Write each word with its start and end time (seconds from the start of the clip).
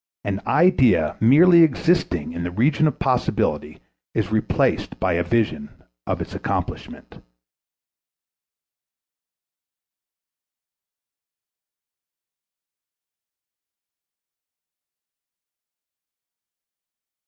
_An 0.25 0.43
idea 0.47 1.15
merely 1.19 1.61
existing 1.61 2.33
in 2.33 2.41
the 2.41 2.49
region 2.49 2.87
of 2.87 2.97
possibility 2.97 3.77
is 4.15 4.31
replaced 4.31 4.99
by 4.99 5.13
a 5.13 5.23
vision 5.23 5.69
of 6.07 6.19
its 6.21 6.33
accomplishment. 6.33 7.21